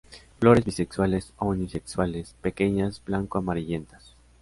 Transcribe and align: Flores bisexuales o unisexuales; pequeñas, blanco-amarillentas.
Flores 0.39 0.65
bisexuales 0.65 1.31
o 1.37 1.45
unisexuales; 1.45 2.33
pequeñas, 2.41 3.03
blanco-amarillentas. 3.05 4.15